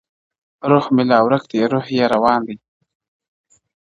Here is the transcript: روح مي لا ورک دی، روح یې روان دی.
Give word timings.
روح 0.69 0.85
مي 0.95 1.03
لا 1.09 1.17
ورک 1.25 1.43
دی، 1.51 1.59
روح 1.71 1.85
یې 1.97 2.05
روان 2.13 2.39
دی. 2.47 2.55